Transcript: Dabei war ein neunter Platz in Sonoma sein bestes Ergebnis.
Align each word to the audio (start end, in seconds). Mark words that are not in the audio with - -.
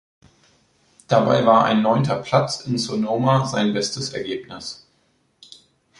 Dabei 1.07 1.45
war 1.45 1.65
ein 1.65 1.83
neunter 1.83 2.15
Platz 2.15 2.61
in 2.61 2.79
Sonoma 2.79 3.45
sein 3.45 3.71
bestes 3.71 4.09
Ergebnis. 4.13 4.87